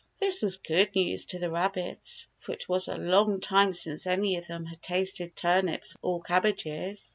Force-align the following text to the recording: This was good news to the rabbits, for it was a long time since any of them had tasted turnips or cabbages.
This 0.17 0.41
was 0.41 0.57
good 0.57 0.95
news 0.95 1.25
to 1.25 1.37
the 1.37 1.51
rabbits, 1.51 2.27
for 2.39 2.53
it 2.53 2.67
was 2.67 2.87
a 2.87 2.95
long 2.95 3.39
time 3.39 3.71
since 3.71 4.07
any 4.07 4.35
of 4.37 4.47
them 4.47 4.65
had 4.65 4.81
tasted 4.81 5.35
turnips 5.35 5.95
or 6.01 6.21
cabbages. 6.23 7.07